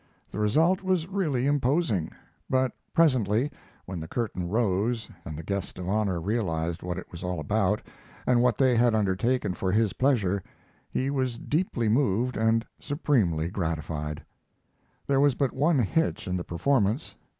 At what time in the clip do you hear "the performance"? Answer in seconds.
16.35-17.13